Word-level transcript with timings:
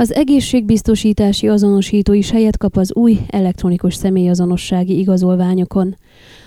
Az 0.00 0.14
egészségbiztosítási 0.14 1.48
azonosító 1.48 2.12
is 2.12 2.30
helyet 2.30 2.56
kap 2.56 2.76
az 2.76 2.94
új 2.94 3.18
elektronikus 3.28 3.94
személyazonossági 3.94 4.98
igazolványokon. 4.98 5.96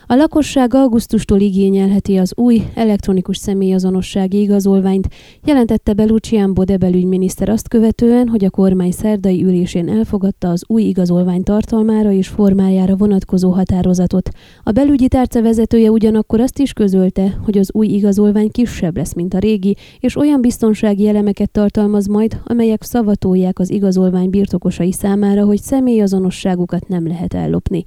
A 0.08 0.16
lakosság 0.16 0.74
augusztustól 0.74 1.40
igényelheti 1.40 2.18
az 2.18 2.34
új 2.36 2.64
elektronikus 2.74 3.38
személyazonossági 3.38 4.42
igazolványt, 4.42 5.08
jelentette 5.46 5.94
be 5.94 6.04
Lucian 6.04 6.54
Bode 6.54 6.78
belügyminiszter 6.78 7.50
azt 7.50 7.68
követően, 7.68 8.28
hogy 8.28 8.46
a 8.46 8.50
kormány 8.50 8.92
szerdai 8.92 9.44
ülésén 9.44 9.90
elfogadta 9.90 10.50
az 10.50 10.64
új 10.68 10.82
igazolvány 10.82 11.44
tartalmára 11.44 12.12
és 12.12 12.28
formájára 12.28 12.96
vonatkozó 12.96 13.52
határozatot. 13.52 14.30
A 14.64 14.72
belügyi 14.72 15.08
tárca 15.08 15.42
vezetője 15.42 15.92
ugyanakkor 15.92 16.40
azt 16.40 16.60
is 16.60 16.74
közölte, 16.74 17.38
hogy 17.44 17.58
az 17.58 17.70
új 17.74 17.88
igazolvány 17.88 18.52
kisebb 18.52 18.98
lesz, 18.98 19.14
mint 19.14 19.34
a 19.34 19.40
régi, 19.40 19.76
és 20.00 20.16
olyan 20.16 20.42
biztonsági 20.42 21.08
elemeket 21.08 21.52
tartalmaz 21.52 22.08
majd, 22.08 22.42
amelyek 22.44 22.84
szavatolják 22.84 23.60
az 23.60 23.72
igazolvány 23.72 24.30
birtokosai 24.30 24.92
számára, 24.92 25.46
hogy 25.46 25.62
személyazonosságukat 25.62 26.88
nem 26.88 27.08
lehet 27.08 27.34
ellopni. 27.34 27.84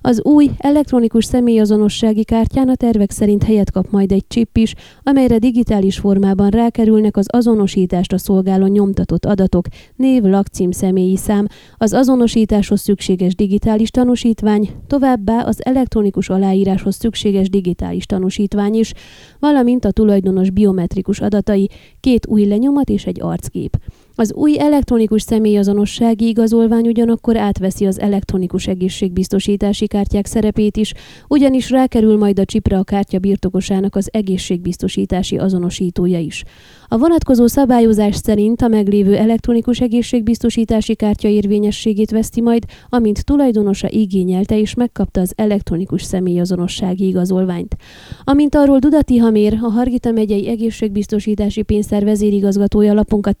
Az 0.00 0.24
új 0.24 0.50
elektronikus 0.58 1.24
személyazonossági 1.46 2.24
kártyán 2.24 2.68
a 2.68 2.74
tervek 2.74 3.10
szerint 3.10 3.42
helyet 3.42 3.70
kap 3.70 3.90
majd 3.90 4.12
egy 4.12 4.24
chip 4.28 4.56
is, 4.56 4.74
amelyre 5.02 5.38
digitális 5.38 5.98
formában 5.98 6.50
rákerülnek 6.50 7.16
az 7.16 7.26
azonosításra 7.30 8.18
szolgáló 8.18 8.66
nyomtatott 8.66 9.24
adatok, 9.24 9.66
név, 9.96 10.22
lakcím, 10.22 10.70
személyi 10.70 11.16
szám, 11.16 11.46
az 11.76 11.92
azonosításhoz 11.92 12.80
szükséges 12.80 13.34
digitális 13.34 13.90
tanúsítvány, 13.90 14.70
továbbá 14.86 15.42
az 15.42 15.64
elektronikus 15.64 16.28
aláíráshoz 16.28 16.94
szükséges 16.94 17.48
digitális 17.48 18.06
tanúsítvány 18.06 18.74
is, 18.74 18.92
valamint 19.38 19.84
a 19.84 19.90
tulajdonos 19.90 20.50
biometrikus 20.50 21.20
adatai, 21.20 21.68
két 22.00 22.26
új 22.26 22.44
lenyomat 22.44 22.88
és 22.88 23.04
egy 23.04 23.20
arckép. 23.20 23.76
Az 24.18 24.32
új 24.34 24.58
elektronikus 24.58 25.22
személyazonossági 25.22 26.26
igazolvány 26.26 26.86
ugyanakkor 26.86 27.36
átveszi 27.36 27.86
az 27.86 28.00
elektronikus 28.00 28.66
egészségbiztosítási 28.66 29.86
kártyák 29.86 30.26
szerepét 30.26 30.76
is, 30.76 30.92
ugyanis 31.28 31.70
rákerül 31.70 32.18
majd 32.18 32.38
a 32.38 32.44
csipre 32.44 32.78
a 32.78 32.84
kártya 32.84 33.18
birtokosának 33.18 33.96
az 33.96 34.08
egészségbiztosítási 34.12 35.36
azonosítója 35.36 36.18
is. 36.18 36.44
A 36.88 36.98
vonatkozó 36.98 37.46
szabályozás 37.46 38.16
szerint 38.16 38.62
a 38.62 38.68
meglévő 38.68 39.16
elektronikus 39.16 39.80
egészségbiztosítási 39.80 40.94
kártya 40.94 41.28
érvényességét 41.28 42.10
veszti 42.10 42.40
majd, 42.40 42.64
amint 42.88 43.24
tulajdonosa 43.24 43.88
igényelte 43.90 44.58
és 44.58 44.74
megkapta 44.74 45.20
az 45.20 45.32
elektronikus 45.36 46.02
személyazonossági 46.02 47.06
igazolványt. 47.06 47.76
Amint 48.24 48.54
arról 48.54 48.78
Dudati 48.78 49.16
Hamér, 49.16 49.58
a 49.62 49.68
Hargita 49.68 50.10
megyei 50.10 50.48
egészségbiztosítási 50.48 51.62
pénztár 51.62 52.04
vezérigazgatója 52.04 52.92
lapunkat 52.92 53.36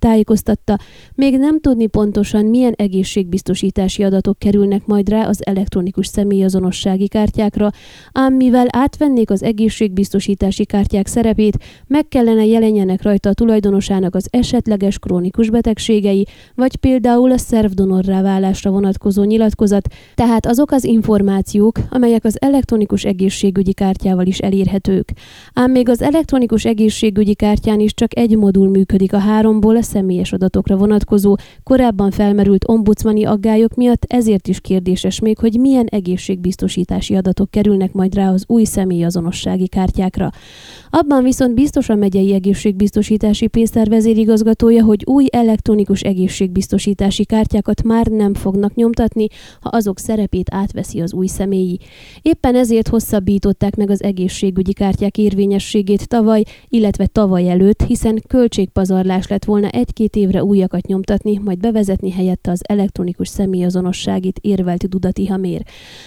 tájékoztatta, 0.66 0.78
még 1.14 1.38
nem 1.38 1.60
tudni 1.60 1.86
pontosan 1.86 2.44
milyen 2.44 2.72
egészségbiztosítási 2.76 4.02
adatok 4.02 4.38
kerülnek 4.38 4.86
majd 4.86 5.08
rá 5.08 5.26
az 5.26 5.46
elektronikus 5.46 6.06
személyazonossági 6.06 7.08
kártyákra, 7.08 7.70
ám 8.12 8.34
mivel 8.34 8.66
átvennék 8.70 9.30
az 9.30 9.42
egészségbiztosítási 9.42 10.64
kártyák 10.64 11.06
szerepét, 11.06 11.58
meg 11.86 12.08
kellene 12.08 12.44
jelenjenek 12.46 13.02
rajta 13.02 13.32
tulajdonosának 13.32 14.14
az 14.14 14.28
esetleges 14.30 14.98
krónikus 14.98 15.50
betegségei, 15.50 16.26
vagy 16.54 16.76
például 16.76 17.30
a 17.30 17.38
szervdonorrá 17.38 18.22
válásra 18.22 18.70
vonatkozó 18.70 19.22
nyilatkozat, 19.22 19.88
tehát 20.14 20.46
azok 20.46 20.70
az 20.70 20.84
információk, 20.84 21.78
amelyek 21.90 22.24
az 22.24 22.36
elektronikus 22.40 23.04
egészségügyi 23.04 23.72
kártyával 23.72 24.26
is 24.26 24.38
elérhetők. 24.38 25.12
Ám 25.54 25.70
még 25.70 25.88
az 25.88 26.02
elektronikus 26.02 26.64
egészségügyi 26.64 27.34
kártyán 27.34 27.80
is 27.80 27.94
csak 27.94 28.16
egy 28.16 28.36
modul 28.36 28.68
működik 28.68 29.12
a 29.12 29.18
háromból 29.18 29.76
a 29.76 29.82
személyes 29.82 30.32
adatokra 30.56 30.76
vonatkozó, 30.76 31.36
korábban 31.62 32.10
felmerült 32.10 32.64
ombudsmani 32.68 33.24
aggályok 33.24 33.74
miatt 33.74 34.04
ezért 34.06 34.48
is 34.48 34.60
kérdéses 34.60 35.20
még, 35.20 35.38
hogy 35.38 35.60
milyen 35.60 35.86
egészségbiztosítási 35.86 37.16
adatok 37.16 37.50
kerülnek 37.50 37.92
majd 37.92 38.14
rá 38.14 38.32
az 38.32 38.44
új 38.46 38.64
személyazonossági 38.64 39.68
kártyákra. 39.68 40.30
Abban 40.90 41.22
viszont 41.22 41.54
biztos 41.54 41.88
a 41.88 41.94
megyei 41.94 42.32
egészségbiztosítási 42.32 42.74
biztosítási 42.74 43.46
pénztár 43.46 43.88
vezérigazgatója, 43.88 44.84
hogy 44.84 45.02
új 45.04 45.26
elektronikus 45.30 46.00
egészségbiztosítási 46.00 47.24
kártyákat 47.24 47.82
már 47.82 48.06
nem 48.06 48.34
fognak 48.34 48.74
nyomtatni, 48.74 49.26
ha 49.60 49.68
azok 49.68 49.98
szerepét 49.98 50.48
átveszi 50.50 51.00
az 51.00 51.12
új 51.12 51.26
személyi. 51.26 51.78
Éppen 52.22 52.54
ezért 52.54 52.88
hosszabbították 52.88 53.76
meg 53.76 53.90
az 53.90 54.02
egészségügyi 54.02 54.72
kártyák 54.72 55.18
érvényességét 55.18 56.08
tavaly, 56.08 56.42
illetve 56.68 57.06
tavaly 57.06 57.48
előtt, 57.48 57.82
hiszen 57.82 58.22
költségpazarlás 58.28 59.26
lett 59.28 59.44
volna 59.44 59.68
egy-két 59.68 60.16
évre 60.16 60.44
újakat 60.46 60.86
nyomtatni, 60.86 61.40
majd 61.44 61.58
bevezetni 61.58 62.10
helyette 62.10 62.50
az 62.50 62.60
elektronikus 62.68 63.28
személyazonosságit 63.28 64.38
érvelt 64.40 64.88
Dudati 64.88 65.26
Hamér. 65.26 65.62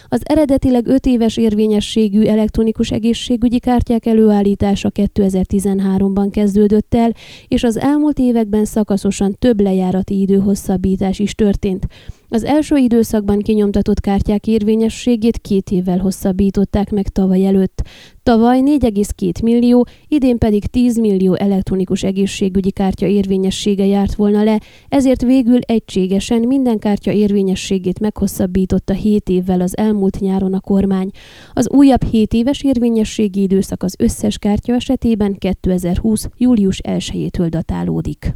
Az 0.08 0.22
eredetileg 0.24 0.88
5 0.88 1.06
éves 1.06 1.38
érvényességű 1.38 2.24
elektronikus 2.24 2.92
egészségügyi 2.92 3.60
kártyák 3.60 4.06
előállítása 4.06 4.92
2013-ban 4.94 6.28
kezdődött 6.32 6.94
el, 6.94 7.12
és 7.48 7.64
az 7.64 7.78
elmúlt 7.78 8.20
években 8.20 8.66
szakaszosan 8.66 9.36
több 9.40 9.60
lejárati 9.60 10.20
időhosszabbítás 10.22 11.20
is 11.20 11.36
történt. 11.36 11.88
Az 12.32 12.44
első 12.44 12.76
időszakban 12.76 13.40
kinyomtatott 13.40 14.00
kártyák 14.00 14.48
érvényességét 14.48 15.38
két 15.38 15.70
évvel 15.70 15.98
hosszabbították 15.98 16.90
meg 16.92 17.08
tavaly 17.08 17.46
előtt. 17.46 17.82
Tavaly 18.24 18.62
4,2 18.66 19.44
millió, 19.44 19.88
idén 20.08 20.38
pedig 20.38 20.66
10 20.66 20.98
millió 20.98 21.34
elektronikus 21.34 22.04
egészségügyi 22.04 22.72
kártya 22.72 23.06
érvényessége 23.06 23.86
járt 23.86 24.16
volna 24.16 24.44
le, 24.44 24.60
ezért 24.90 25.22
végül 25.22 25.60
egységesen 25.60 26.40
minden 26.48 26.80
kártya 26.80 27.12
érvényességét 27.12 28.00
meghosszabbította 28.00 28.94
7 28.94 29.30
évvel 29.30 29.62
az 29.62 29.78
elmúlt 29.78 30.20
nyáron 30.20 30.54
a 30.54 30.60
kormány. 30.60 31.10
Az 31.54 31.70
újabb 31.70 32.04
7 32.04 32.34
éves 32.34 32.64
érvényességi 32.64 33.42
időszak 33.42 33.84
az 33.84 33.96
összes 34.00 34.38
kártya 34.38 34.74
esetében 34.74 35.36
2020. 35.38 36.30
július 36.38 36.80
1-től 36.84 37.48
datálódik. 37.50 38.36